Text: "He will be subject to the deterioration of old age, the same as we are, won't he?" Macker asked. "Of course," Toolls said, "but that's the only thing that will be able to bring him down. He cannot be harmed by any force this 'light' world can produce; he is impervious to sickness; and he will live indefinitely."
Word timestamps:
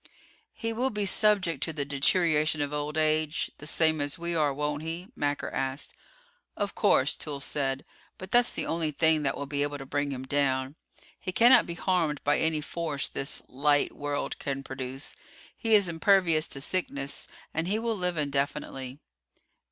"He 0.53 0.73
will 0.73 0.89
be 0.89 1.05
subject 1.05 1.61
to 1.61 1.73
the 1.73 1.85
deterioration 1.85 2.59
of 2.59 2.73
old 2.73 2.97
age, 2.97 3.51
the 3.59 3.67
same 3.67 4.01
as 4.01 4.17
we 4.17 4.33
are, 4.33 4.51
won't 4.51 4.81
he?" 4.81 5.09
Macker 5.15 5.51
asked. 5.51 5.93
"Of 6.57 6.73
course," 6.73 7.15
Toolls 7.15 7.45
said, 7.45 7.85
"but 8.17 8.31
that's 8.31 8.51
the 8.51 8.65
only 8.65 8.89
thing 8.89 9.21
that 9.21 9.37
will 9.37 9.45
be 9.45 9.61
able 9.61 9.77
to 9.77 9.85
bring 9.85 10.09
him 10.09 10.23
down. 10.23 10.73
He 11.19 11.31
cannot 11.31 11.67
be 11.67 11.75
harmed 11.75 12.23
by 12.23 12.39
any 12.39 12.61
force 12.61 13.09
this 13.09 13.43
'light' 13.47 13.95
world 13.95 14.39
can 14.39 14.63
produce; 14.63 15.15
he 15.55 15.75
is 15.75 15.87
impervious 15.87 16.47
to 16.47 16.61
sickness; 16.61 17.27
and 17.53 17.67
he 17.67 17.77
will 17.77 17.95
live 17.95 18.17
indefinitely." 18.17 18.97